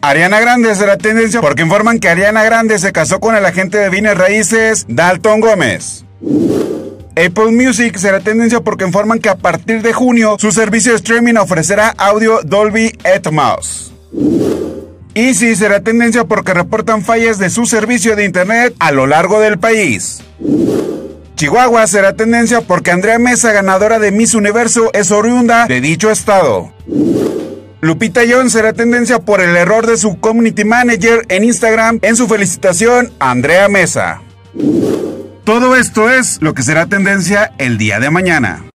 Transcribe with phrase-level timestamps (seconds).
[0.00, 3.88] Ariana Grande será tendencia porque informan que Ariana Grande se casó con el agente de
[3.88, 6.04] bienes raíces Dalton Gómez.
[7.16, 11.34] Apple Music será tendencia porque informan que a partir de junio su servicio de streaming
[11.34, 13.92] ofrecerá audio Dolby Atmos.
[15.14, 19.58] Easy será tendencia porque reportan fallas de su servicio de internet a lo largo del
[19.58, 20.22] país.
[21.42, 26.72] Chihuahua será tendencia porque Andrea Mesa, ganadora de Miss Universo, es oriunda de dicho estado.
[27.80, 32.28] Lupita Jones será tendencia por el error de su community manager en Instagram en su
[32.28, 34.22] felicitación a Andrea Mesa.
[35.42, 38.71] Todo esto es lo que será tendencia el día de mañana.